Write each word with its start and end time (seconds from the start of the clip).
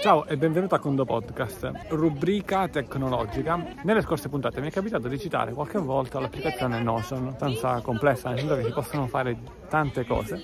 Ciao 0.00 0.24
e 0.24 0.38
benvenuto 0.38 0.74
a 0.74 0.78
Condo 0.78 1.04
Podcast, 1.04 1.70
rubrica 1.90 2.66
tecnologica. 2.68 3.62
Nelle 3.84 4.00
scorse 4.00 4.30
puntate 4.30 4.62
mi 4.62 4.68
è 4.68 4.70
capitato 4.70 5.08
di 5.08 5.18
citare 5.18 5.52
qualche 5.52 5.78
volta 5.78 6.18
l'applicazione 6.18 6.82
Notion, 6.82 7.26
abbastanza 7.26 7.82
complessa, 7.82 8.30
nel 8.30 8.38
senso 8.38 8.56
che 8.56 8.64
si 8.64 8.72
possono 8.72 9.06
fare 9.08 9.36
tante 9.68 10.06
cose, 10.06 10.42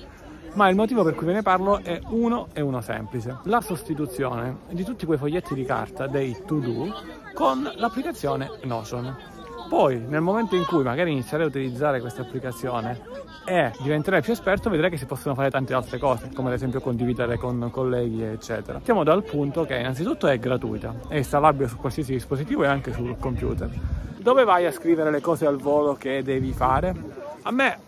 ma 0.53 0.69
il 0.69 0.77
motivo 0.77 1.03
per 1.04 1.14
cui 1.14 1.24
ve 1.24 1.32
ne 1.32 1.42
parlo 1.42 1.82
è 1.82 1.98
uno 2.08 2.48
e 2.53 2.61
uno 2.61 2.82
semplice. 2.82 3.38
La 3.45 3.62
sostituzione 3.62 4.58
di 4.72 4.84
tutti 4.84 5.06
quei 5.06 5.16
foglietti 5.16 5.54
di 5.54 5.65
carta 5.65 6.07
dei 6.07 6.37
to-do 6.45 6.93
con 7.33 7.63
l'applicazione 7.77 8.59
Notion. 8.65 9.35
Poi, 9.69 9.98
nel 9.98 10.21
momento 10.21 10.54
in 10.54 10.64
cui 10.64 10.82
magari 10.82 11.10
inizierai 11.10 11.46
a 11.46 11.49
utilizzare 11.49 12.01
questa 12.01 12.22
applicazione 12.22 13.01
e 13.44 13.72
diventerai 13.81 14.22
più 14.22 14.32
esperto, 14.32 14.71
vedrai 14.71 14.90
che 14.90 14.96
si 14.96 15.06
possono 15.06 15.35
fare 15.35 15.50
tante 15.50 15.74
altre 15.74 15.99
cose, 15.99 16.30
come 16.34 16.48
ad 16.48 16.55
esempio 16.55 16.80
condividere 16.80 17.37
con 17.37 17.68
colleghi, 17.73 18.23
eccetera. 18.23 18.74
Partiamo 18.74 19.05
dal 19.05 19.24
punto 19.24 19.64
che 19.64 19.77
innanzitutto 19.77 20.28
è 20.28 20.38
gratuita, 20.38 20.95
è 21.09 21.16
installabile 21.16 21.68
su 21.68 21.77
qualsiasi 21.77 22.12
dispositivo 22.12 22.62
e 22.64 22.68
anche 22.68 22.92
sul 22.92 23.16
computer. 23.18 23.68
Dove 24.16 24.44
vai 24.44 24.66
a 24.66 24.72
scrivere 24.72 25.10
le 25.10 25.20
cose 25.20 25.46
al 25.46 25.56
volo 25.56 25.94
che 25.94 26.22
devi 26.22 26.52
fare? 26.52 26.94
A 27.42 27.50
me 27.50 27.78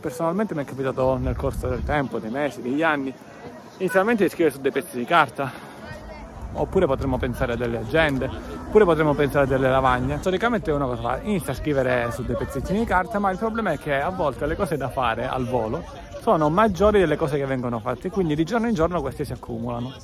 personalmente 0.00 0.54
mi 0.54 0.62
è 0.62 0.64
capitato 0.64 1.16
nel 1.16 1.36
corso 1.36 1.68
del 1.68 1.82
tempo, 1.82 2.18
dei 2.18 2.30
mesi, 2.30 2.60
degli 2.60 2.82
anni, 2.82 3.12
inizialmente 3.78 4.24
di 4.24 4.30
scrivere 4.30 4.54
su 4.54 4.60
dei 4.60 4.72
pezzi 4.72 4.98
di 4.98 5.04
carta, 5.04 5.50
oppure 6.52 6.86
potremmo 6.86 7.18
pensare 7.18 7.52
a 7.52 7.56
delle 7.56 7.78
agende, 7.78 8.30
oppure 8.66 8.84
potremmo 8.84 9.14
pensare 9.14 9.44
a 9.44 9.48
delle 9.48 9.68
lavagne. 9.68 10.18
Storicamente 10.18 10.70
uno 10.70 10.86
cosa 10.86 11.02
fa? 11.02 11.20
Inizia 11.22 11.52
a 11.52 11.56
scrivere 11.56 12.10
su 12.12 12.24
dei 12.24 12.36
pezzettini 12.36 12.80
di 12.80 12.84
carta, 12.84 13.18
ma 13.18 13.30
il 13.30 13.38
problema 13.38 13.72
è 13.72 13.78
che 13.78 14.00
a 14.00 14.10
volte 14.10 14.46
le 14.46 14.56
cose 14.56 14.76
da 14.76 14.88
fare 14.88 15.28
al 15.28 15.46
volo 15.46 15.84
sono 16.26 16.50
maggiori 16.50 16.98
delle 16.98 17.14
cose 17.14 17.38
che 17.38 17.46
vengono 17.46 17.78
fatte, 17.78 18.10
quindi 18.10 18.34
di 18.34 18.42
giorno 18.42 18.66
in 18.66 18.74
giorno 18.74 19.00
queste 19.00 19.24
si 19.24 19.32
accumulano. 19.32 19.94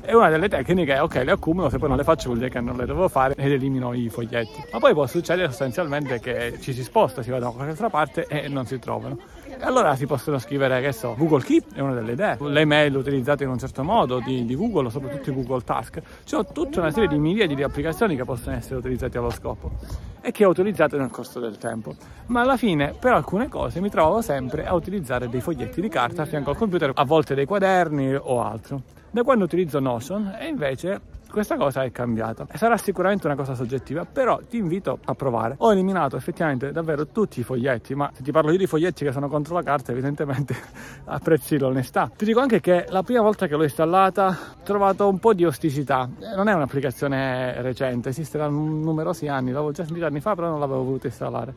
E 0.00 0.14
una 0.14 0.30
delle 0.30 0.48
tecniche 0.48 0.94
è 0.94 1.02
ok, 1.02 1.16
le 1.16 1.32
accumulo, 1.32 1.68
se 1.68 1.76
poi 1.76 1.88
non 1.88 1.98
le 1.98 2.04
faccio 2.04 2.28
vuol 2.28 2.38
dire 2.38 2.48
che 2.48 2.58
non 2.58 2.74
le 2.74 2.86
devo 2.86 3.06
fare 3.08 3.34
ed 3.34 3.52
elimino 3.52 3.92
i 3.92 4.08
foglietti. 4.08 4.64
Ma 4.72 4.78
poi 4.78 4.94
può 4.94 5.06
succedere 5.06 5.48
sostanzialmente 5.48 6.20
che 6.20 6.56
ci 6.62 6.72
si 6.72 6.82
sposta, 6.82 7.20
si 7.20 7.28
va 7.28 7.38
da 7.38 7.50
qualche 7.50 7.72
altra 7.72 7.90
parte 7.90 8.24
e 8.26 8.48
non 8.48 8.64
si 8.64 8.78
trovano. 8.78 9.18
Allora 9.60 9.96
si 9.96 10.06
possono 10.06 10.38
scrivere, 10.38 10.80
che 10.80 10.92
so, 10.92 11.14
Google 11.16 11.42
Keep 11.42 11.74
è 11.74 11.80
una 11.80 11.92
delle 11.92 12.12
idee, 12.12 12.36
le 12.40 12.64
mail 12.64 12.94
utilizzate 12.94 13.44
in 13.44 13.50
un 13.50 13.58
certo 13.58 13.82
modo 13.82 14.20
di, 14.20 14.44
di 14.44 14.54
Google, 14.54 14.88
soprattutto 14.88 15.32
Google 15.32 15.62
Task. 15.62 16.00
C'è 16.24 16.44
tutta 16.52 16.80
una 16.80 16.90
serie 16.90 17.08
di 17.08 17.18
miliardi 17.18 17.54
di 17.54 17.62
applicazioni 17.62 18.16
che 18.16 18.24
possono 18.24 18.56
essere 18.56 18.76
utilizzate 18.76 19.18
allo 19.18 19.30
scopo 19.30 19.72
e 20.20 20.30
che 20.30 20.44
ho 20.44 20.50
utilizzato 20.50 20.96
nel 20.96 21.10
corso 21.10 21.40
del 21.40 21.58
tempo. 21.58 21.94
Ma 22.26 22.42
alla 22.42 22.56
fine, 22.56 22.94
per 22.98 23.12
alcune 23.12 23.48
cose, 23.48 23.80
mi 23.80 23.90
trovavo 23.90 24.22
sempre 24.22 24.64
a 24.64 24.74
utilizzare 24.74 25.28
dei 25.28 25.40
foglietti 25.40 25.80
di 25.80 25.88
carta 25.88 26.22
a 26.22 26.24
fianco 26.24 26.50
al 26.50 26.56
computer, 26.56 26.92
a 26.94 27.04
volte 27.04 27.34
dei 27.34 27.44
quaderni 27.44 28.14
o 28.14 28.42
altro. 28.42 28.82
Da 29.10 29.22
quando 29.22 29.44
utilizzo 29.44 29.80
Notion, 29.80 30.36
e 30.38 30.46
invece 30.46 31.00
questa 31.30 31.56
cosa 31.56 31.82
è 31.82 31.92
cambiata. 31.92 32.46
E 32.50 32.58
sarà 32.58 32.76
sicuramente 32.76 33.26
una 33.26 33.36
cosa 33.36 33.54
soggettiva 33.54 34.04
però 34.04 34.40
ti 34.48 34.56
invito 34.56 34.98
a 35.04 35.14
provare. 35.14 35.54
Ho 35.58 35.72
eliminato 35.72 36.16
effettivamente 36.16 36.72
davvero 36.72 37.06
tutti 37.06 37.40
i 37.40 37.42
foglietti 37.42 37.94
ma 37.94 38.10
se 38.14 38.22
ti 38.22 38.32
parlo 38.32 38.50
io 38.50 38.58
di 38.58 38.66
foglietti 38.66 39.04
che 39.04 39.12
sono 39.12 39.28
contro 39.28 39.54
la 39.54 39.62
carta 39.62 39.92
evidentemente 39.92 40.54
apprezzi 41.04 41.58
l'onestà. 41.58 42.10
Ti 42.14 42.24
dico 42.24 42.40
anche 42.40 42.60
che 42.60 42.86
la 42.88 43.02
prima 43.02 43.20
volta 43.20 43.46
che 43.46 43.56
l'ho 43.56 43.62
installata 43.62 44.28
ho 44.28 44.62
trovato 44.62 45.08
un 45.08 45.18
po' 45.18 45.34
di 45.34 45.44
osticità 45.44 46.08
non 46.34 46.48
è 46.48 46.54
un'applicazione 46.54 47.60
recente 47.62 48.08
esiste 48.08 48.38
da 48.38 48.48
numerosi 48.48 49.28
anni 49.28 49.52
l'avevo 49.52 49.72
già 49.72 49.84
sentito 49.84 50.06
anni 50.06 50.20
fa 50.20 50.34
però 50.34 50.48
non 50.48 50.60
l'avevo 50.60 50.82
voluto 50.82 51.06
installare. 51.06 51.54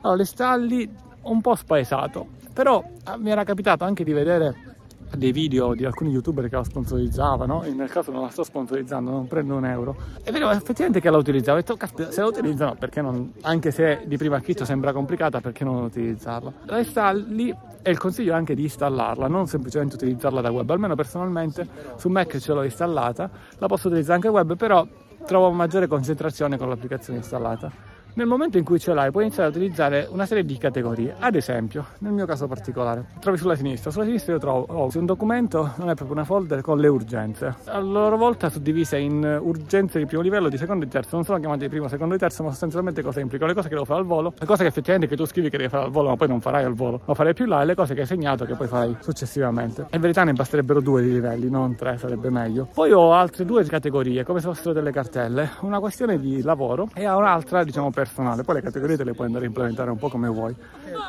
Allora 0.00 0.16
le 0.16 0.22
installi 0.22 0.90
un 1.22 1.40
po' 1.40 1.54
spaesato 1.54 2.26
però 2.52 2.82
ah, 3.04 3.16
mi 3.16 3.30
era 3.30 3.44
capitato 3.44 3.84
anche 3.84 4.04
di 4.04 4.12
vedere 4.12 4.70
dei 5.16 5.32
video 5.32 5.74
di 5.74 5.84
alcuni 5.84 6.10
youtuber 6.10 6.48
che 6.48 6.56
la 6.56 6.64
sponsorizzavano, 6.64 7.62
nel 7.74 7.90
caso 7.90 8.10
non 8.10 8.22
la 8.22 8.28
sto 8.28 8.44
sponsorizzando, 8.44 9.10
non 9.10 9.26
prendo 9.26 9.56
un 9.56 9.64
euro, 9.64 9.96
e 10.22 10.30
vedevo 10.30 10.50
effettivamente 10.50 11.00
che 11.00 11.10
la 11.10 11.16
utilizzavo, 11.16 11.58
ho 11.58 11.60
detto 11.60 11.76
caspita, 11.76 12.10
se 12.10 12.20
la 12.20 12.26
utilizzano 12.26 12.74
perché 12.74 13.00
non, 13.02 13.32
anche 13.42 13.70
se 13.70 14.02
di 14.06 14.16
primo 14.16 14.34
acchito 14.34 14.64
sembra 14.64 14.92
complicata, 14.92 15.40
perché 15.40 15.64
non 15.64 15.82
utilizzarla? 15.84 16.52
La 16.64 16.78
installi 16.78 17.54
e 17.82 17.90
il 17.90 17.98
consiglio 17.98 18.32
è 18.32 18.36
anche 18.36 18.54
di 18.54 18.62
installarla, 18.62 19.26
non 19.26 19.46
semplicemente 19.46 19.96
utilizzarla 19.96 20.40
da 20.40 20.50
web, 20.50 20.68
almeno 20.70 20.94
personalmente 20.94 21.66
su 21.96 22.08
Mac 22.08 22.38
ce 22.38 22.52
l'ho 22.52 22.62
installata, 22.62 23.30
la 23.58 23.66
posso 23.66 23.88
utilizzare 23.88 24.14
anche 24.14 24.28
web, 24.28 24.56
però 24.56 24.86
trovo 25.26 25.50
maggiore 25.50 25.86
concentrazione 25.86 26.56
con 26.56 26.68
l'applicazione 26.68 27.18
installata. 27.18 27.98
Nel 28.20 28.28
momento 28.28 28.58
in 28.58 28.64
cui 28.64 28.78
ce 28.78 28.92
l'hai 28.92 29.10
puoi 29.10 29.24
iniziare 29.24 29.48
a 29.48 29.50
utilizzare 29.50 30.06
una 30.10 30.26
serie 30.26 30.44
di 30.44 30.58
categorie, 30.58 31.14
ad 31.18 31.36
esempio, 31.36 31.86
nel 32.00 32.12
mio 32.12 32.26
caso 32.26 32.46
particolare, 32.46 33.06
trovi 33.18 33.38
sulla 33.38 33.54
sinistra, 33.54 33.90
sulla 33.90 34.04
sinistra 34.04 34.34
io 34.34 34.38
trovo 34.38 34.66
oh, 34.68 34.90
un 34.92 35.06
documento, 35.06 35.72
non 35.76 35.88
è 35.88 35.94
proprio 35.94 36.18
una 36.18 36.24
folder 36.24 36.60
con 36.60 36.78
le 36.78 36.88
urgenze, 36.88 37.54
a 37.64 37.78
loro 37.78 38.18
volta 38.18 38.50
suddivise 38.50 38.98
in 38.98 39.38
urgenze 39.40 39.98
di 39.98 40.04
primo 40.04 40.20
livello, 40.20 40.50
di 40.50 40.58
secondo 40.58 40.84
e 40.84 40.88
terzo, 40.88 41.14
non 41.14 41.24
sono 41.24 41.38
chiamate 41.38 41.60
di 41.60 41.70
primo, 41.70 41.88
secondo 41.88 42.14
e 42.14 42.18
terzo, 42.18 42.42
ma 42.42 42.50
sostanzialmente 42.50 43.00
cosa 43.00 43.20
implicano, 43.20 43.48
le 43.48 43.54
cose 43.54 43.68
che 43.68 43.74
devo 43.74 43.86
fare 43.86 44.00
al 44.00 44.04
volo, 44.04 44.34
le 44.38 44.44
cose 44.44 44.64
che 44.64 44.68
effettivamente 44.68 45.08
che 45.08 45.16
tu 45.16 45.24
scrivi 45.24 45.48
che 45.48 45.56
devi 45.56 45.70
fare 45.70 45.84
al 45.84 45.90
volo, 45.90 46.10
ma 46.10 46.16
poi 46.16 46.28
non 46.28 46.42
farai 46.42 46.64
al 46.64 46.74
volo, 46.74 47.00
lo 47.02 47.14
farai 47.14 47.32
più 47.32 47.46
là 47.46 47.62
e 47.62 47.64
le 47.64 47.74
cose 47.74 47.94
che 47.94 48.00
hai 48.02 48.06
segnato 48.06 48.44
che 48.44 48.54
poi 48.54 48.66
farai 48.66 48.96
successivamente. 49.00 49.86
In 49.92 50.00
verità 50.00 50.24
ne 50.24 50.34
basterebbero 50.34 50.82
due 50.82 51.00
di 51.00 51.10
livelli, 51.10 51.48
non 51.48 51.74
tre, 51.74 51.96
sarebbe 51.96 52.28
meglio. 52.28 52.68
Poi 52.74 52.92
ho 52.92 53.14
altre 53.14 53.46
due 53.46 53.64
categorie, 53.64 54.24
come 54.24 54.40
se 54.40 54.46
fossero 54.46 54.74
delle 54.74 54.92
cartelle, 54.92 55.52
una 55.62 55.80
questione 55.80 56.18
di 56.18 56.42
lavoro 56.42 56.90
e 56.92 57.08
un'altra, 57.08 57.64
diciamo, 57.64 57.88
personale. 58.10 58.42
Poi 58.42 58.56
le 58.56 58.62
categorie 58.62 58.96
te 58.96 59.04
le 59.04 59.14
puoi 59.14 59.26
andare 59.26 59.44
a 59.44 59.48
implementare 59.48 59.90
un 59.90 59.96
po' 59.96 60.08
come 60.08 60.28
vuoi. 60.28 60.54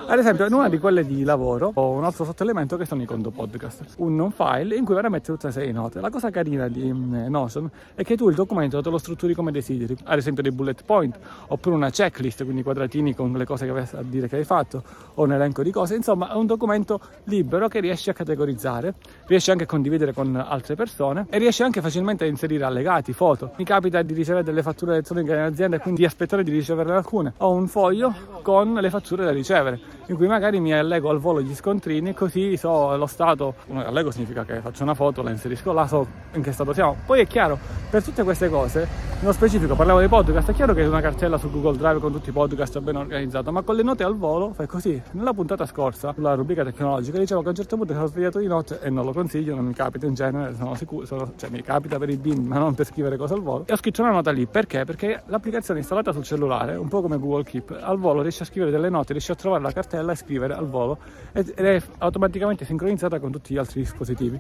Ad 0.08 0.18
esempio, 0.18 0.46
in 0.46 0.54
una 0.54 0.70
di 0.70 0.78
quelle 0.78 1.06
di 1.06 1.24
lavoro 1.24 1.72
ho 1.74 1.90
un 1.92 2.04
altro 2.04 2.24
sottoelemento 2.24 2.78
che 2.78 2.86
sono 2.86 3.02
i 3.02 3.06
conto 3.06 3.32
podcast, 3.32 3.96
un 3.98 4.32
file 4.32 4.76
in 4.76 4.86
cui 4.86 4.96
verrà 4.96 5.10
mettere 5.10 5.38
tutte 5.38 5.52
sei 5.52 5.72
note. 5.72 6.00
La 6.00 6.10
cosa 6.10 6.30
carina 6.30 6.68
di 6.68 6.92
mm, 6.92 7.28
Notion 7.28 7.70
è 7.96 8.04
che 8.04 8.16
tu 8.16 8.30
il 8.30 8.36
documento 8.36 8.82
te 8.82 8.90
lo 8.90 8.98
strutturi 8.98 9.34
come 9.34 9.52
desideri, 9.52 9.96
ad 10.04 10.18
esempio 10.18 10.44
dei 10.44 10.52
bullet 10.52 10.84
point, 10.84 11.18
oppure 11.48 11.76
una 11.76 11.90
checklist, 11.90 12.44
quindi 12.44 12.64
quadratini 12.64 13.16
con 13.16 13.32
le 13.34 13.46
cose 13.46 13.66
che 13.66 13.72
vai 13.72 13.88
a 13.92 14.04
dire 14.04 14.28
che 14.28 14.38
hai 14.38 14.44
fatto, 14.44 14.84
o 15.16 15.24
un 15.24 15.34
elenco 15.34 15.64
di 15.64 15.72
cose. 15.72 15.96
Insomma, 15.96 16.32
è 16.32 16.36
un 16.36 16.46
documento 16.46 17.00
libero 17.26 17.68
che 17.68 17.80
riesci 17.80 18.10
a 18.10 18.14
categorizzare, 18.14 18.94
riesci 19.26 19.52
anche 19.52 19.64
a 19.64 19.68
condividere 19.68 20.14
con 20.14 20.36
altre 20.36 20.76
persone 20.76 21.26
e 21.30 21.38
riesci 21.38 21.64
anche 21.64 21.82
facilmente 21.82 22.26
a 22.26 22.28
inserire 22.28 22.64
allegati, 22.64 23.14
foto. 23.14 23.52
Mi 23.58 23.64
capita 23.64 24.02
di 24.02 24.14
ricevere 24.14 24.44
delle 24.44 24.62
fatture 24.62 24.94
elettroniche 24.94 25.32
in 25.32 25.40
azienda 25.40 25.78
e 25.78 25.80
quindi 25.80 26.02
di 26.02 26.06
aspettare 26.06 26.44
di 26.44 26.52
riceverne 26.82 26.94
alcune. 26.94 27.34
Ho 27.38 27.52
un 27.52 27.68
foglio 27.68 28.14
con 28.42 28.74
le 28.74 28.90
fatture 28.90 29.24
da 29.24 29.32
ricevere, 29.32 29.80
in 30.08 30.16
cui 30.16 30.28
magari 30.28 30.60
mi 30.60 30.74
allego 30.74 31.10
al 31.10 31.20
volo 31.20 31.42
gli 31.42 31.54
scontrini, 31.54 32.14
così 32.14 32.58
so 32.58 32.96
lo 32.96 33.06
stato. 33.06 33.56
Allego 33.72 34.12
significa 34.12 34.44
che 34.44 34.60
faccio 34.62 34.84
una 34.84 34.94
foto, 34.94 35.22
la 35.22 35.30
inserisco 35.30 35.72
là, 35.72 35.88
so 35.88 36.06
in 36.34 36.42
che 36.42 36.52
stato 36.52 36.74
siamo. 36.74 36.98
Poi 37.06 37.22
è 37.22 37.28
chiaro, 37.28 37.58
per 37.90 38.04
tutte 38.04 38.24
queste 38.24 38.50
cose, 38.50 38.88
nello 39.20 39.34
specifico 39.34 39.76
parlavo 39.76 40.00
dei 40.00 40.08
podcast, 40.08 40.50
è 40.50 40.54
chiaro 40.54 40.74
che 40.74 40.84
una 40.84 41.02
cartella 41.02 41.38
su 41.38 41.52
Google 41.52 41.78
Drive 41.78 42.00
con 42.00 42.12
tutti 42.12 42.30
i 42.30 42.32
podcast 42.32 42.80
ben 42.80 42.96
organizzato, 42.96 43.52
ma 43.52 43.62
con 43.62 43.76
le 43.76 43.84
note 43.84 44.04
al 44.04 44.18
volo 44.18 44.54
fai 44.54 44.68
così. 44.68 45.00
Nella 45.12 45.34
puntata 45.34 45.66
scorsa, 45.66 46.14
sulla 46.14 46.34
rubrica 46.34 46.64
tecnologica, 46.64 47.20
dicevo 47.20 47.42
che 47.42 47.48
a 47.48 47.50
un 47.52 47.56
certo 47.56 47.78
punto 47.78 47.94
sono 47.94 48.08
svegliato 48.08 48.40
di 48.40 48.48
notte 48.48 48.80
e 48.82 48.90
non 48.90 49.06
lo 49.06 49.14
consiglio, 49.14 49.54
non 49.54 49.66
mi 49.66 49.74
capita 49.74 50.08
in 50.08 50.16
genere, 50.16 50.56
sono 50.56 50.74
sicuro, 50.76 51.06
sono, 51.06 51.34
cioè 51.36 51.50
mi 51.50 51.62
capita 51.62 51.98
per 52.00 52.10
i 52.10 52.18
bimbi, 52.18 52.48
ma 52.48 52.58
non 52.58 52.74
per 52.74 52.88
scrivere 52.88 53.18
cose 53.18 53.36
al 53.36 53.42
volo. 53.42 53.66
E 53.68 53.74
ho 53.74 53.78
scritto 53.78 54.02
una 54.02 54.12
nota 54.12 54.32
lì, 54.32 54.48
perché? 54.48 54.84
Perché 54.86 55.22
l'applicazione 55.28 55.80
installata 55.80 56.12
sul 56.12 56.24
cellulare, 56.24 56.71
un 56.76 56.88
po' 56.88 57.02
come 57.02 57.18
Google 57.18 57.44
Keep, 57.44 57.78
al 57.82 57.98
volo 57.98 58.22
riesce 58.22 58.44
a 58.44 58.46
scrivere 58.46 58.72
delle 58.72 58.90
note, 58.90 59.14
riesce 59.14 59.32
a 59.32 59.36
trovare 59.36 59.62
la 59.62 59.72
cartella 59.72 60.12
e 60.12 60.16
scrivere 60.16 60.54
al 60.54 60.68
volo 60.68 60.98
ed 61.32 61.50
è 61.50 61.82
automaticamente 62.00 62.66
sincronizzata 62.66 63.20
con 63.20 63.32
tutti 63.32 63.54
gli 63.54 63.58
altri 63.58 63.82
dispositivi. 63.82 64.40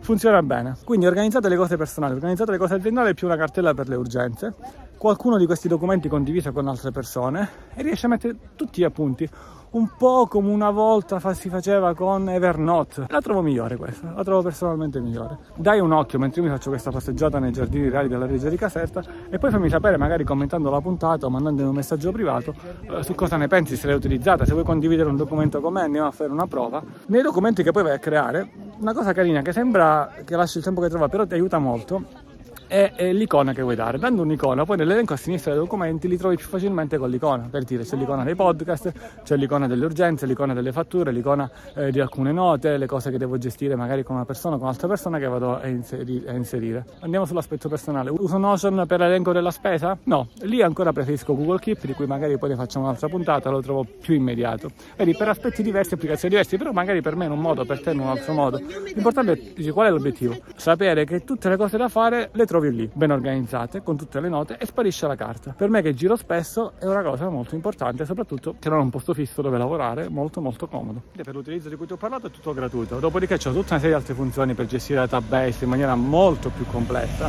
Funziona 0.00 0.42
bene. 0.42 0.76
Quindi 0.84 1.06
organizzate 1.06 1.48
le 1.48 1.56
cose 1.56 1.76
personali, 1.76 2.14
organizzate 2.14 2.52
le 2.52 2.58
cose 2.58 2.74
aziendali 2.74 3.14
più 3.14 3.26
una 3.26 3.36
cartella 3.36 3.74
per 3.74 3.88
le 3.88 3.96
urgenze, 3.96 4.54
qualcuno 4.96 5.36
di 5.36 5.46
questi 5.46 5.68
documenti 5.68 6.08
condiviso 6.08 6.52
con 6.52 6.68
altre 6.68 6.90
persone 6.90 7.48
e 7.74 7.82
riesce 7.82 8.06
a 8.06 8.08
mettere 8.08 8.36
tutti 8.56 8.80
gli 8.80 8.84
appunti 8.84 9.28
un 9.76 9.90
po' 9.96 10.26
come 10.26 10.50
una 10.50 10.70
volta 10.70 11.20
si 11.34 11.50
faceva 11.50 11.94
con 11.94 12.30
Evernote. 12.30 13.06
La 13.08 13.20
trovo 13.20 13.42
migliore 13.42 13.76
questa, 13.76 14.12
la 14.14 14.22
trovo 14.24 14.42
personalmente 14.42 15.00
migliore. 15.00 15.36
Dai 15.54 15.80
un 15.80 15.92
occhio 15.92 16.18
mentre 16.18 16.40
io 16.40 16.46
mi 16.46 16.52
faccio 16.52 16.70
questa 16.70 16.90
passeggiata 16.90 17.38
nei 17.38 17.52
giardini 17.52 17.90
reali 17.90 18.08
della 18.08 18.26
Regia 18.26 18.48
di 18.48 18.56
Caserta 18.56 19.02
e 19.28 19.38
poi 19.38 19.50
fammi 19.50 19.68
sapere 19.68 19.98
magari 19.98 20.24
commentando 20.24 20.70
la 20.70 20.80
puntata 20.80 21.26
o 21.26 21.30
mandando 21.30 21.68
un 21.68 21.74
messaggio 21.74 22.10
privato 22.10 22.54
eh, 22.88 23.02
su 23.02 23.14
cosa 23.14 23.36
ne 23.36 23.48
pensi, 23.48 23.76
se 23.76 23.86
l'hai 23.86 23.96
utilizzata, 23.96 24.46
se 24.46 24.52
vuoi 24.52 24.64
condividere 24.64 25.08
un 25.10 25.16
documento 25.16 25.60
con 25.60 25.74
me 25.74 25.82
andiamo 25.82 26.08
a 26.08 26.12
fare 26.12 26.30
una 26.30 26.46
prova. 26.46 26.82
Nei 27.08 27.20
documenti 27.20 27.62
che 27.62 27.72
poi 27.72 27.82
vai 27.82 27.92
a 27.92 27.98
creare, 27.98 28.48
una 28.78 28.94
cosa 28.94 29.12
carina 29.12 29.42
che 29.42 29.52
sembra 29.52 30.10
che 30.24 30.36
lasci 30.36 30.58
il 30.58 30.64
tempo 30.64 30.80
che 30.80 30.88
trova 30.88 31.08
però 31.08 31.26
ti 31.26 31.34
aiuta 31.34 31.58
molto 31.58 32.24
è, 32.66 33.12
l'icona 33.12 33.52
che 33.52 33.62
vuoi 33.62 33.74
dare. 33.74 33.98
Dando 33.98 34.22
un'icona, 34.22 34.64
poi 34.64 34.76
nell'elenco 34.76 35.14
a 35.14 35.16
sinistra 35.16 35.52
dei 35.52 35.60
documenti 35.60 36.08
li 36.08 36.16
trovi 36.16 36.36
più 36.36 36.46
facilmente 36.46 36.98
con 36.98 37.10
l'icona. 37.10 37.48
Per 37.50 37.64
dire, 37.64 37.84
c'è 37.84 37.96
l'icona 37.96 38.24
dei 38.24 38.34
podcast, 38.34 38.92
c'è 39.22 39.36
l'icona 39.36 39.66
delle 39.66 39.84
urgenze, 39.84 40.26
l'icona 40.26 40.54
delle 40.54 40.72
fatture, 40.72 41.12
l'icona 41.12 41.50
eh, 41.74 41.90
di 41.90 42.00
alcune 42.00 42.32
note, 42.32 42.76
le 42.76 42.86
cose 42.86 43.10
che 43.10 43.18
devo 43.18 43.38
gestire 43.38 43.76
magari 43.76 44.02
con 44.02 44.16
una 44.16 44.24
persona 44.24 44.54
o 44.54 44.58
con 44.58 44.66
un'altra 44.66 44.88
persona 44.88 45.18
che 45.18 45.26
vado 45.26 45.58
a, 45.60 45.66
inseri- 45.66 46.24
a 46.26 46.32
inserire. 46.32 46.84
Andiamo 47.00 47.26
sull'aspetto 47.26 47.68
personale. 47.68 48.10
Uso 48.10 48.38
Notion 48.38 48.84
per 48.86 49.00
l'elenco 49.00 49.32
della 49.32 49.50
spesa? 49.50 49.96
No, 50.04 50.28
lì 50.42 50.62
ancora 50.62 50.92
preferisco 50.92 51.34
Google 51.34 51.58
Keep, 51.58 51.84
di 51.86 51.92
cui 51.94 52.06
magari 52.06 52.38
poi 52.38 52.50
ne 52.50 52.56
facciamo 52.56 52.86
un'altra 52.86 53.08
puntata, 53.08 53.50
lo 53.50 53.60
trovo 53.60 53.84
più 54.00 54.14
immediato. 54.14 54.70
Vedi, 54.96 55.14
per 55.16 55.28
aspetti 55.28 55.62
diversi, 55.62 55.94
applicazioni 55.94 56.34
diverse, 56.34 56.56
però 56.56 56.72
magari 56.72 57.00
per 57.00 57.16
me 57.16 57.26
in 57.26 57.30
un 57.30 57.40
modo, 57.40 57.64
per 57.64 57.80
te 57.80 57.90
in 57.90 58.00
un 58.00 58.08
altro 58.08 58.32
modo. 58.32 58.58
L'importante 58.58 59.32
è 59.32 59.52
dici, 59.54 59.70
qual 59.70 59.88
è 59.88 59.90
l'obiettivo? 59.90 60.36
Sapere 60.56 61.04
che 61.04 61.24
tutte 61.24 61.48
le 61.48 61.56
cose 61.56 61.76
da 61.76 61.88
fare 61.88 62.30
le 62.32 62.46
trovi 62.46 62.55
lì, 62.60 62.90
ben 62.92 63.10
organizzate, 63.10 63.82
con 63.82 63.96
tutte 63.96 64.20
le 64.20 64.28
note 64.28 64.56
e 64.58 64.66
sparisce 64.66 65.06
la 65.06 65.14
carta. 65.14 65.54
Per 65.56 65.68
me 65.68 65.82
che 65.82 65.94
giro 65.94 66.16
spesso 66.16 66.72
è 66.78 66.86
una 66.86 67.02
cosa 67.02 67.28
molto 67.28 67.54
importante, 67.54 68.04
soprattutto 68.04 68.56
che 68.58 68.68
non 68.68 68.78
ho 68.78 68.82
un 68.82 68.90
posto 68.90 69.14
fisso 69.14 69.42
dove 69.42 69.58
lavorare, 69.58 70.08
molto 70.08 70.40
molto 70.40 70.66
comodo. 70.66 71.02
Per 71.14 71.34
l'utilizzo 71.34 71.68
di 71.68 71.76
cui 71.76 71.86
ti 71.86 71.92
ho 71.92 71.96
parlato 71.96 72.28
è 72.28 72.30
tutto 72.30 72.52
gratuito. 72.52 72.98
Dopodiché 72.98 73.36
c'è 73.36 73.50
tutta 73.50 73.74
una 73.74 73.80
serie 73.80 73.88
di 73.90 73.94
altre 73.94 74.14
funzioni 74.14 74.54
per 74.54 74.66
gestire 74.66 75.00
database 75.00 75.64
in 75.64 75.70
maniera 75.70 75.94
molto 75.94 76.50
più 76.50 76.66
complessa 76.66 77.28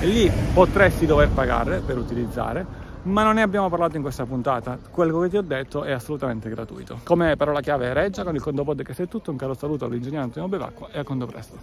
e 0.00 0.06
lì 0.06 0.30
potresti 0.54 1.06
dover 1.06 1.28
pagare 1.30 1.80
per 1.80 1.98
utilizzare 1.98 2.86
ma 3.08 3.22
non 3.22 3.34
ne 3.34 3.42
abbiamo 3.42 3.68
parlato 3.68 3.96
in 3.96 4.02
questa 4.02 4.26
puntata. 4.26 4.78
Quello 4.90 5.20
che 5.20 5.28
ti 5.28 5.36
ho 5.36 5.42
detto 5.42 5.84
è 5.84 5.92
assolutamente 5.92 6.48
gratuito. 6.48 7.00
Come 7.04 7.36
parola 7.36 7.60
chiave 7.60 7.92
Reggia 7.92 8.24
con 8.24 8.34
il 8.34 8.42
Conto 8.42 8.64
Podcast 8.64 9.02
è 9.02 9.08
tutto. 9.08 9.30
Un 9.30 9.36
caro 9.36 9.54
saluto 9.54 9.84
all'ingegnere 9.86 10.24
Antonio 10.24 10.48
Bevacqua 10.48 10.88
e 10.90 10.98
a 10.98 11.04
conto 11.04 11.26
presto. 11.26 11.58